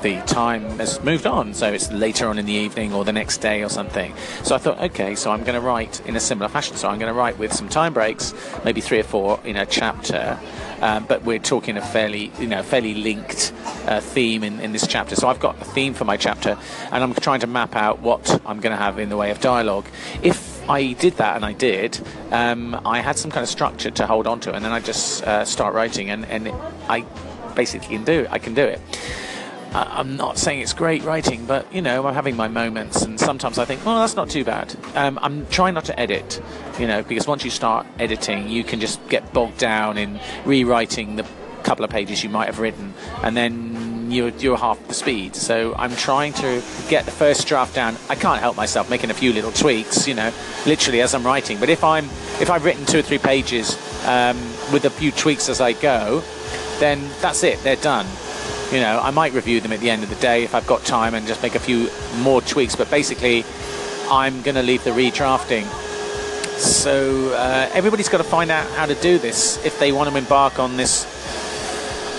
the 0.01 0.21
time 0.21 0.61
has 0.79 1.01
moved 1.03 1.27
on, 1.27 1.53
so 1.53 1.71
it's 1.71 1.91
later 1.91 2.27
on 2.27 2.37
in 2.37 2.45
the 2.45 2.53
evening 2.53 2.93
or 2.93 3.03
the 3.05 3.11
next 3.11 3.39
day 3.39 3.63
or 3.63 3.69
something. 3.69 4.13
So 4.43 4.55
I 4.55 4.57
thought, 4.57 4.79
okay, 4.79 5.15
so 5.15 5.31
I'm 5.31 5.43
going 5.43 5.55
to 5.55 5.61
write 5.61 6.05
in 6.07 6.15
a 6.15 6.19
similar 6.19 6.49
fashion. 6.49 6.77
So 6.77 6.87
I'm 6.87 6.99
going 6.99 7.11
to 7.11 7.17
write 7.17 7.37
with 7.37 7.53
some 7.53 7.69
time 7.69 7.93
breaks, 7.93 8.33
maybe 8.63 8.81
three 8.81 8.99
or 8.99 9.03
four 9.03 9.39
in 9.43 9.55
a 9.57 9.65
chapter, 9.65 10.39
um, 10.81 11.05
but 11.05 11.23
we're 11.23 11.39
talking 11.39 11.77
a 11.77 11.81
fairly, 11.81 12.31
you 12.39 12.47
know, 12.47 12.63
fairly 12.63 12.93
linked 12.93 13.53
uh, 13.85 13.99
theme 13.99 14.43
in, 14.43 14.59
in 14.59 14.71
this 14.71 14.87
chapter. 14.87 15.15
So 15.15 15.27
I've 15.27 15.39
got 15.39 15.61
a 15.61 15.65
theme 15.65 15.93
for 15.93 16.05
my 16.05 16.17
chapter, 16.17 16.57
and 16.91 17.03
I'm 17.03 17.13
trying 17.13 17.41
to 17.41 17.47
map 17.47 17.75
out 17.75 17.99
what 17.99 18.41
I'm 18.45 18.59
going 18.59 18.71
to 18.71 18.81
have 18.81 18.99
in 18.99 19.09
the 19.09 19.17
way 19.17 19.31
of 19.31 19.41
dialogue. 19.41 19.85
If 20.23 20.59
I 20.69 20.93
did 20.93 21.17
that, 21.17 21.35
and 21.35 21.43
I 21.43 21.53
did. 21.53 21.99
Um, 22.31 22.79
I 22.85 22.99
had 22.99 23.17
some 23.17 23.31
kind 23.31 23.43
of 23.43 23.49
structure 23.49 23.89
to 23.89 24.05
hold 24.05 24.27
on 24.27 24.39
to, 24.41 24.53
and 24.53 24.63
then 24.63 24.71
I 24.71 24.79
just 24.79 25.23
uh, 25.23 25.43
start 25.43 25.73
writing, 25.73 26.11
and, 26.11 26.25
and 26.25 26.49
I 26.87 27.01
basically 27.55 27.95
can 27.95 28.05
do 28.05 28.21
it. 28.21 28.27
I 28.29 28.37
can 28.37 28.53
do 28.53 28.63
it. 28.63 28.79
I'm 29.71 30.17
not 30.17 30.37
saying 30.37 30.61
it's 30.61 30.73
great 30.73 31.03
writing, 31.03 31.45
but 31.45 31.71
you 31.73 31.81
know, 31.81 32.07
I'm 32.07 32.15
having 32.15 32.35
my 32.35 32.47
moments, 32.47 33.03
and 33.03 33.19
sometimes 33.19 33.59
I 33.59 33.65
think, 33.65 33.85
well, 33.85 33.99
that's 33.99 34.15
not 34.15 34.29
too 34.29 34.43
bad. 34.43 34.75
Um, 34.95 35.19
I'm 35.21 35.45
trying 35.47 35.75
not 35.75 35.85
to 35.85 35.99
edit, 35.99 36.41
you 36.79 36.87
know, 36.87 37.03
because 37.03 37.27
once 37.27 37.45
you 37.45 37.51
start 37.51 37.85
editing, 37.99 38.49
you 38.49 38.63
can 38.63 38.79
just 38.79 39.05
get 39.09 39.31
bogged 39.31 39.59
down 39.59 39.97
in 39.97 40.19
rewriting 40.43 41.17
the 41.17 41.25
couple 41.63 41.85
of 41.85 41.91
pages 41.91 42.23
you 42.23 42.29
might 42.29 42.47
have 42.47 42.59
written, 42.59 42.93
and 43.21 43.37
then 43.37 44.11
you're, 44.11 44.29
you're 44.29 44.57
half 44.57 44.87
the 44.87 44.93
speed. 44.95 45.35
So 45.35 45.75
I'm 45.75 45.95
trying 45.95 46.33
to 46.33 46.63
get 46.89 47.05
the 47.05 47.11
first 47.11 47.47
draft 47.47 47.75
down. 47.75 47.95
I 48.09 48.15
can't 48.15 48.39
help 48.39 48.57
myself 48.57 48.89
making 48.89 49.11
a 49.11 49.13
few 49.13 49.33
little 49.33 49.51
tweaks, 49.51 50.07
you 50.07 50.15
know, 50.15 50.31
literally 50.65 51.01
as 51.01 51.13
I'm 51.13 51.23
writing. 51.23 51.59
But 51.59 51.69
if 51.69 51.83
I'm 51.83 52.05
if 52.41 52.49
I've 52.49 52.65
written 52.65 52.85
two 52.85 52.99
or 52.99 53.03
three 53.03 53.19
pages 53.19 53.77
um, 54.07 54.37
with 54.73 54.85
a 54.85 54.89
few 54.89 55.11
tweaks 55.11 55.47
as 55.47 55.61
I 55.61 55.73
go, 55.73 56.23
then 56.79 57.07
that's 57.21 57.43
it. 57.43 57.61
They're 57.61 57.75
done 57.75 58.07
you 58.71 58.79
know, 58.79 58.99
I 59.01 59.11
might 59.11 59.33
review 59.33 59.61
them 59.61 59.71
at 59.71 59.79
the 59.79 59.89
end 59.89 60.03
of 60.03 60.09
the 60.09 60.15
day 60.15 60.43
if 60.43 60.53
I've 60.53 60.67
got 60.67 60.83
time 60.83 61.15
and 61.15 61.25
just 61.25 61.41
make 61.41 61.55
a 61.55 61.59
few 61.59 61.89
more 62.19 62.41
tweaks. 62.41 62.75
But 62.75 62.89
basically, 62.91 63.43
I'm 64.09 64.41
going 64.41 64.55
to 64.55 64.63
leave 64.63 64.83
the 64.83 64.91
redrafting. 64.91 65.65
So 66.59 67.33
uh, 67.33 67.69
everybody's 67.73 68.09
got 68.09 68.17
to 68.19 68.23
find 68.23 68.51
out 68.51 68.69
how 68.71 68.85
to 68.85 68.95
do 68.95 69.17
this 69.17 69.63
if 69.65 69.79
they 69.79 69.91
want 69.91 70.09
to 70.09 70.15
embark 70.15 70.59
on 70.59 70.77
this 70.77 71.07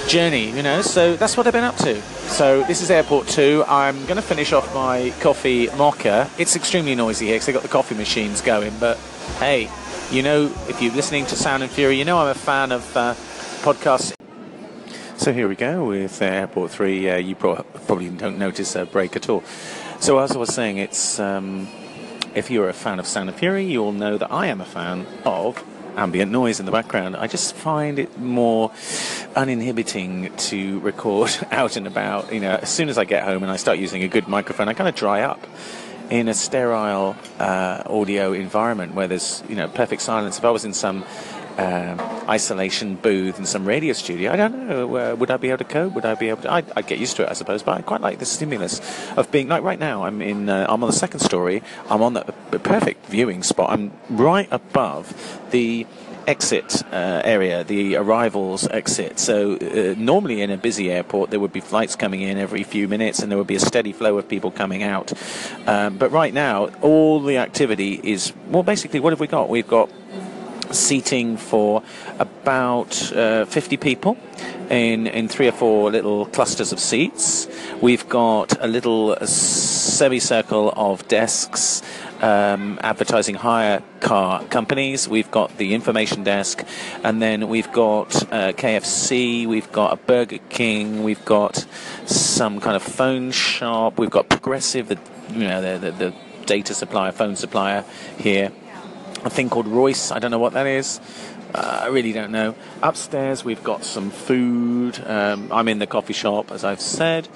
journey, 0.08 0.50
you 0.50 0.62
know. 0.62 0.82
So 0.82 1.14
that's 1.14 1.36
what 1.36 1.46
I've 1.46 1.52
been 1.52 1.64
up 1.64 1.76
to. 1.76 2.00
So 2.30 2.64
this 2.64 2.82
is 2.82 2.90
Airport 2.90 3.28
2. 3.28 3.64
I'm 3.68 4.02
going 4.06 4.16
to 4.16 4.22
finish 4.22 4.52
off 4.52 4.74
my 4.74 5.12
coffee 5.20 5.68
mocha. 5.76 6.28
It's 6.38 6.56
extremely 6.56 6.94
noisy 6.94 7.26
here 7.26 7.36
because 7.36 7.46
they've 7.46 7.54
got 7.54 7.62
the 7.62 7.68
coffee 7.68 7.94
machines 7.94 8.40
going. 8.40 8.72
But 8.80 8.98
hey, 9.38 9.70
you 10.10 10.22
know, 10.22 10.46
if 10.68 10.82
you're 10.82 10.94
listening 10.94 11.26
to 11.26 11.36
Sound 11.36 11.62
and 11.62 11.70
Fury, 11.70 11.96
you 11.96 12.04
know 12.04 12.18
I'm 12.18 12.28
a 12.28 12.34
fan 12.34 12.72
of 12.72 12.96
uh, 12.96 13.14
podcasts 13.62 14.19
So 15.20 15.34
here 15.34 15.48
we 15.48 15.54
go 15.54 15.84
with 15.84 16.22
uh, 16.22 16.24
Airport 16.24 16.70
3. 16.70 17.10
Uh, 17.10 17.16
you 17.18 17.34
pro- 17.34 17.62
probably 17.84 18.08
don't 18.08 18.38
notice 18.38 18.74
a 18.74 18.86
break 18.86 19.16
at 19.16 19.28
all. 19.28 19.42
So 20.00 20.18
as 20.18 20.32
I 20.32 20.38
was 20.38 20.54
saying, 20.54 20.78
it's 20.78 21.20
um, 21.20 21.68
if 22.34 22.50
you're 22.50 22.70
a 22.70 22.72
fan 22.72 22.98
of 22.98 23.06
Sound 23.06 23.28
and 23.28 23.36
Fury, 23.38 23.66
you'll 23.66 23.92
know 23.92 24.16
that 24.16 24.32
I 24.32 24.46
am 24.46 24.62
a 24.62 24.64
fan 24.64 25.06
of 25.26 25.62
ambient 25.94 26.32
noise 26.32 26.58
in 26.58 26.64
the 26.64 26.72
background. 26.72 27.16
I 27.16 27.26
just 27.26 27.54
find 27.54 27.98
it 27.98 28.18
more 28.18 28.72
uninhibiting 29.36 30.34
to 30.34 30.80
record 30.80 31.36
out 31.50 31.76
and 31.76 31.86
about. 31.86 32.32
You 32.32 32.40
know, 32.40 32.54
as 32.54 32.70
soon 32.70 32.88
as 32.88 32.96
I 32.96 33.04
get 33.04 33.22
home 33.22 33.42
and 33.42 33.52
I 33.52 33.56
start 33.56 33.78
using 33.78 34.02
a 34.02 34.08
good 34.08 34.26
microphone, 34.26 34.68
I 34.68 34.72
kind 34.72 34.88
of 34.88 34.94
dry 34.94 35.20
up 35.20 35.46
in 36.08 36.28
a 36.28 36.34
sterile 36.34 37.14
uh, 37.38 37.82
audio 37.84 38.32
environment 38.32 38.94
where 38.94 39.06
there's 39.06 39.42
you 39.50 39.54
know 39.54 39.68
perfect 39.68 40.00
silence. 40.00 40.38
If 40.38 40.46
I 40.46 40.50
was 40.50 40.64
in 40.64 40.72
some 40.72 41.04
uh, 41.60 42.24
isolation 42.28 42.94
booth 42.96 43.36
and 43.36 43.46
some 43.46 43.66
radio 43.66 43.92
studio. 43.92 44.32
I 44.32 44.36
don't 44.36 44.68
know. 44.68 44.96
Uh, 44.96 45.14
would 45.16 45.30
I 45.30 45.36
be 45.36 45.48
able 45.48 45.58
to 45.58 45.64
cope? 45.64 45.92
Would 45.92 46.06
I 46.06 46.14
be 46.14 46.28
able 46.30 46.42
to? 46.42 46.52
I'd, 46.52 46.72
I'd, 46.74 46.86
get 46.86 46.98
used 46.98 47.16
to 47.16 47.24
it, 47.24 47.28
I 47.28 47.34
suppose. 47.34 47.62
But 47.62 47.78
I 47.78 47.82
quite 47.82 48.00
like 48.00 48.18
the 48.18 48.24
stimulus 48.24 48.80
of 49.16 49.30
being 49.30 49.48
like 49.48 49.62
right 49.62 49.78
now. 49.78 50.04
I'm 50.04 50.22
in. 50.22 50.48
Uh, 50.48 50.66
I'm 50.68 50.82
on 50.82 50.88
the 50.88 50.96
second 50.96 51.20
story. 51.20 51.62
I'm 51.88 52.02
on 52.02 52.14
the, 52.14 52.22
perfect 52.62 53.06
viewing 53.06 53.42
spot. 53.42 53.70
I'm 53.70 53.92
right 54.08 54.48
above 54.50 55.40
the 55.50 55.86
exit 56.26 56.82
uh, 56.92 57.22
area, 57.24 57.64
the 57.64 57.96
arrivals 57.96 58.68
exit. 58.68 59.18
So 59.18 59.56
uh, 59.56 59.94
normally 59.98 60.42
in 60.42 60.50
a 60.50 60.56
busy 60.56 60.90
airport, 60.90 61.30
there 61.30 61.40
would 61.40 61.52
be 61.52 61.60
flights 61.60 61.96
coming 61.96 62.20
in 62.20 62.38
every 62.38 62.62
few 62.62 62.88
minutes, 62.88 63.20
and 63.20 63.30
there 63.30 63.38
would 63.38 63.46
be 63.46 63.56
a 63.56 63.60
steady 63.60 63.92
flow 63.92 64.16
of 64.18 64.28
people 64.28 64.50
coming 64.50 64.82
out. 64.82 65.12
Um, 65.66 65.98
but 65.98 66.10
right 66.12 66.32
now, 66.32 66.66
all 66.80 67.20
the 67.20 67.38
activity 67.38 68.00
is 68.02 68.32
well. 68.48 68.62
Basically, 68.62 69.00
what 69.00 69.12
have 69.12 69.20
we 69.20 69.26
got? 69.26 69.48
We've 69.48 69.68
got 69.68 69.90
seating 70.72 71.36
for 71.36 71.82
about 72.18 73.12
uh, 73.12 73.44
50 73.44 73.76
people 73.76 74.16
in, 74.70 75.06
in 75.06 75.28
three 75.28 75.48
or 75.48 75.52
four 75.52 75.90
little 75.90 76.26
clusters 76.26 76.72
of 76.72 76.78
seats. 76.78 77.48
We've 77.80 78.08
got 78.08 78.62
a 78.62 78.66
little 78.66 79.16
semicircle 79.26 80.72
of 80.76 81.06
desks 81.08 81.82
um, 82.20 82.78
advertising 82.82 83.34
hire 83.36 83.82
car 84.00 84.44
companies. 84.44 85.08
We've 85.08 85.30
got 85.30 85.56
the 85.56 85.74
information 85.74 86.22
desk, 86.24 86.64
and 87.02 87.20
then 87.20 87.48
we've 87.48 87.70
got 87.72 88.14
uh, 88.24 88.52
KFC, 88.52 89.46
we've 89.46 89.70
got 89.72 89.92
a 89.92 89.96
Burger 89.96 90.38
King, 90.48 91.02
we've 91.02 91.24
got 91.24 91.66
some 92.06 92.60
kind 92.60 92.76
of 92.76 92.82
phone 92.82 93.30
shop, 93.30 93.98
we've 93.98 94.10
got 94.10 94.28
Progresif, 94.28 94.88
the 94.88 94.98
you 95.32 95.46
know 95.46 95.62
the, 95.62 95.90
the, 95.90 95.92
the 95.92 96.14
data 96.46 96.74
supplier, 96.74 97.12
phone 97.12 97.36
supplier 97.36 97.84
here 98.18 98.52
a 99.24 99.30
thing 99.30 99.50
called 99.50 99.66
Royce. 99.66 100.10
I 100.10 100.18
don't 100.18 100.30
know 100.30 100.38
what 100.38 100.54
that 100.54 100.66
is. 100.66 101.00
Uh, 101.54 101.80
I 101.82 101.86
really 101.88 102.12
don't 102.12 102.30
know. 102.30 102.54
Upstairs, 102.82 103.44
we've 103.44 103.62
got 103.64 103.84
some 103.84 104.10
food. 104.10 105.02
Um, 105.04 105.48
I'm 105.52 105.66
in 105.68 105.80
the 105.80 105.86
coffee 105.86 106.12
shop, 106.12 106.52
as 106.52 106.64
I've 106.64 106.80
said, 106.80 107.28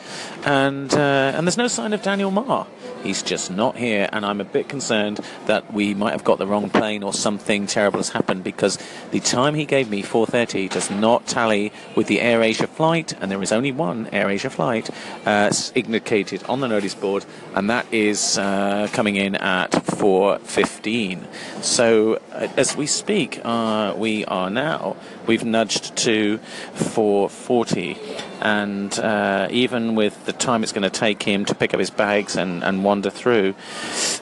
and 0.44 0.92
uh, 0.94 1.32
and 1.34 1.46
there's 1.46 1.56
no 1.56 1.68
sign 1.68 1.92
of 1.92 2.02
Daniel 2.02 2.30
Marr. 2.30 2.66
He's 3.02 3.22
just 3.22 3.50
not 3.50 3.76
here, 3.76 4.08
and 4.12 4.24
I'm 4.24 4.40
a 4.40 4.44
bit 4.44 4.68
concerned 4.68 5.20
that 5.46 5.74
we 5.74 5.94
might 5.94 6.12
have 6.12 6.24
got 6.24 6.38
the 6.38 6.46
wrong 6.46 6.70
plane 6.70 7.02
or 7.02 7.12
something 7.12 7.66
terrible 7.66 7.98
has 7.98 8.10
happened 8.10 8.44
because 8.44 8.78
the 9.10 9.20
time 9.20 9.54
he 9.54 9.64
gave 9.64 9.90
me, 9.90 10.02
4:30, 10.02 10.70
does 10.70 10.90
not 10.90 11.26
tally 11.26 11.72
with 11.96 12.06
the 12.06 12.18
AirAsia 12.18 12.68
flight, 12.68 13.14
and 13.20 13.30
there 13.30 13.42
is 13.42 13.52
only 13.52 13.72
one 13.72 14.06
AirAsia 14.06 14.50
flight 14.50 14.90
uh, 15.26 15.52
indicated 15.74 16.42
on 16.44 16.60
the 16.60 16.68
notice 16.68 16.94
board, 16.94 17.26
and 17.54 17.68
that 17.68 17.86
is 17.92 18.38
uh, 18.38 18.88
coming 18.92 19.16
in 19.16 19.34
at 19.34 19.72
4:15. 19.72 21.24
So 21.62 21.73
uh, 21.82 22.48
as 22.56 22.76
we 22.76 22.86
speak, 22.86 23.40
uh, 23.44 23.94
we 23.96 24.24
are 24.26 24.50
now 24.50 24.96
we've 25.26 25.44
nudged 25.44 25.96
to 25.96 26.38
4:40 26.74 27.98
and 28.40 28.98
uh, 28.98 29.48
even 29.50 29.94
with 29.94 30.26
the 30.26 30.32
time 30.32 30.62
it's 30.62 30.72
going 30.72 30.82
to 30.82 30.90
take 30.90 31.22
him 31.22 31.44
to 31.46 31.54
pick 31.54 31.74
up 31.74 31.80
his 31.80 31.90
bags 31.90 32.36
and, 32.36 32.62
and 32.62 32.84
wander 32.84 33.10
through, 33.10 33.54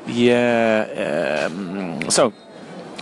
yeah. 0.06 1.46
Um, 1.46 2.10
so 2.10 2.32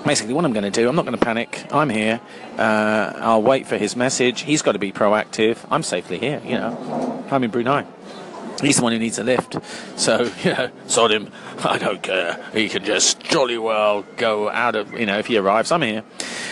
basically, 0.04 0.34
what 0.34 0.44
I'm 0.44 0.52
going 0.52 0.70
to 0.70 0.70
do, 0.70 0.88
I'm 0.88 0.96
not 0.96 1.04
going 1.04 1.18
to 1.18 1.24
panic. 1.24 1.66
I'm 1.70 1.90
here. 1.90 2.20
Uh, 2.58 3.12
I'll 3.16 3.42
wait 3.42 3.66
for 3.66 3.76
his 3.76 3.96
message. 3.96 4.42
He's 4.42 4.62
got 4.62 4.72
to 4.72 4.78
be 4.78 4.92
proactive. 4.92 5.58
I'm 5.70 5.82
safely 5.82 6.18
here. 6.18 6.40
You 6.44 6.56
know, 6.56 7.24
I'm 7.30 7.44
in 7.44 7.50
Brunei. 7.50 7.86
He's 8.60 8.76
the 8.76 8.82
one 8.82 8.92
who 8.92 8.98
needs 8.98 9.18
a 9.18 9.24
lift. 9.24 9.56
So, 9.98 10.30
you 10.44 10.52
know, 10.52 10.70
sod 10.86 11.12
him. 11.12 11.30
I 11.64 11.78
don't 11.78 12.02
care. 12.02 12.42
He 12.52 12.68
can 12.68 12.84
just 12.84 13.20
jolly 13.20 13.58
well 13.58 14.04
go 14.16 14.48
out 14.50 14.76
of, 14.76 14.92
you 14.98 15.06
know, 15.06 15.18
if 15.18 15.26
he 15.26 15.36
arrives, 15.38 15.72
I'm 15.72 15.82
here. 15.82 16.04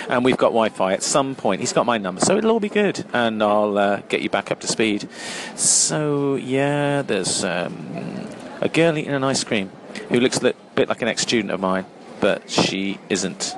And 0.09 0.25
we've 0.25 0.37
got 0.37 0.49
Wi 0.49 0.71
Fi 0.71 0.95
at 0.95 1.03
some 1.03 1.35
point. 1.35 1.61
He's 1.61 1.73
got 1.73 1.87
my 1.87 1.99
number. 1.99 2.21
So 2.21 2.37
it'll 2.37 2.51
all 2.51 2.61
be 2.61 2.69
good. 2.69 3.05
And 3.13 3.43
I'll 3.43 3.77
uh, 3.77 3.97
get 4.09 4.23
you 4.23 4.31
back 4.31 4.51
up 4.51 4.61
to 4.61 4.67
speed. 4.67 5.09
So, 5.55 6.37
yeah, 6.37 7.03
there's 7.03 7.45
um, 7.45 8.29
a 8.61 8.69
girl 8.69 8.97
eating 8.97 9.13
an 9.13 9.25
ice 9.25 9.45
cream 9.45 9.71
who 10.09 10.21
looks 10.21 10.43
a 10.43 10.55
bit 10.75 10.89
like 10.89 11.03
an 11.03 11.09
ex 11.09 11.23
student 11.23 11.53
of 11.53 11.61
mine, 11.61 11.85
but 12.21 12.49
she 12.51 12.99
isn't. 13.09 13.55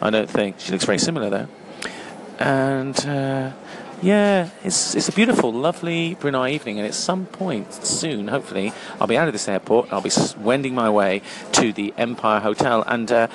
I 0.00 0.10
don't 0.10 0.30
think. 0.30 0.60
She 0.60 0.70
looks 0.70 0.84
very 0.84 0.98
similar, 0.98 1.30
though. 1.30 1.48
And. 2.38 2.98
Uh, 3.04 3.52
yeah, 4.02 4.50
it's 4.62 4.94
it's 4.94 5.08
a 5.08 5.12
beautiful, 5.12 5.52
lovely 5.52 6.14
Brunei 6.14 6.50
evening, 6.50 6.78
and 6.78 6.86
at 6.86 6.94
some 6.94 7.26
point 7.26 7.72
soon, 7.72 8.28
hopefully, 8.28 8.72
I'll 9.00 9.06
be 9.06 9.16
out 9.16 9.26
of 9.26 9.34
this 9.34 9.48
airport. 9.48 9.92
I'll 9.92 10.00
be 10.00 10.10
wending 10.38 10.74
my 10.74 10.88
way 10.88 11.22
to 11.52 11.72
the 11.72 11.92
Empire 11.96 12.40
Hotel, 12.40 12.84
and 12.86 13.10
uh, 13.10 13.28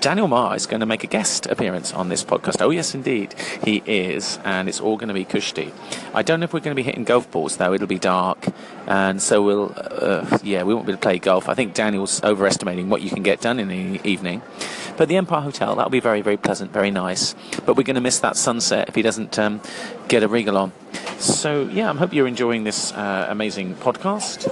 Daniel 0.00 0.28
Marr 0.28 0.54
is 0.54 0.66
going 0.66 0.80
to 0.80 0.86
make 0.86 1.02
a 1.02 1.08
guest 1.08 1.46
appearance 1.46 1.92
on 1.92 2.08
this 2.08 2.22
podcast. 2.22 2.60
Oh, 2.60 2.70
yes, 2.70 2.94
indeed, 2.94 3.34
he 3.64 3.82
is, 3.84 4.38
and 4.44 4.68
it's 4.68 4.80
all 4.80 4.96
going 4.96 5.08
to 5.08 5.14
be 5.14 5.24
cushy. 5.24 5.72
I 6.14 6.22
don't 6.22 6.38
know 6.40 6.44
if 6.44 6.52
we're 6.52 6.60
going 6.60 6.76
to 6.76 6.80
be 6.80 6.84
hitting 6.84 7.04
golf 7.04 7.30
balls, 7.30 7.56
though. 7.56 7.72
It'll 7.72 7.88
be 7.88 7.98
dark, 7.98 8.46
and 8.86 9.20
so 9.20 9.42
we'll, 9.42 9.74
uh, 9.76 10.38
yeah, 10.42 10.62
we 10.62 10.72
won't 10.72 10.86
be 10.86 10.92
able 10.92 11.00
to 11.00 11.02
play 11.02 11.18
golf. 11.18 11.48
I 11.48 11.54
think 11.54 11.74
Daniel's 11.74 12.22
overestimating 12.22 12.88
what 12.88 13.02
you 13.02 13.10
can 13.10 13.24
get 13.24 13.40
done 13.40 13.58
in 13.58 13.68
the 13.68 14.00
evening. 14.08 14.42
But 14.96 15.08
the 15.08 15.16
Empire 15.16 15.42
Hotel, 15.42 15.74
that'll 15.74 15.90
be 15.90 16.00
very, 16.00 16.22
very 16.22 16.36
pleasant, 16.36 16.72
very 16.72 16.90
nice. 16.90 17.34
But 17.64 17.76
we're 17.76 17.84
going 17.84 17.94
to 17.94 18.00
miss 18.00 18.20
that 18.20 18.36
sunset 18.36 18.88
if 18.88 18.94
he 18.94 19.02
doesn't 19.02 19.38
um, 19.38 19.60
get 20.08 20.22
a 20.22 20.28
regal 20.28 20.56
on. 20.56 20.72
So, 21.18 21.64
yeah, 21.64 21.90
I 21.90 21.94
hope 21.94 22.12
you're 22.12 22.26
enjoying 22.28 22.64
this 22.64 22.92
uh, 22.92 23.26
amazing 23.28 23.74
podcast. 23.76 24.48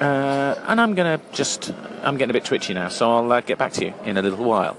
Uh, 0.00 0.60
and 0.66 0.80
I'm 0.80 0.94
going 0.94 1.18
to 1.18 1.24
just, 1.32 1.72
I'm 2.02 2.16
getting 2.16 2.30
a 2.30 2.32
bit 2.32 2.44
twitchy 2.44 2.74
now, 2.74 2.88
so 2.88 3.10
I'll 3.10 3.32
uh, 3.32 3.40
get 3.40 3.58
back 3.58 3.72
to 3.74 3.84
you 3.84 3.94
in 4.04 4.16
a 4.16 4.22
little 4.22 4.44
while. 4.44 4.76